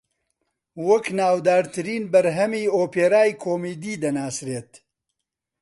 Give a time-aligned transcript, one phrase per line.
[0.87, 4.71] وەک ناودارترین بەرهەمی ئۆپێرایی کۆمیدی دەناسرێت